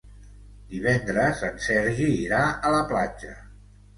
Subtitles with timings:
[0.71, 3.37] Divendres en Sergi irà a la platja.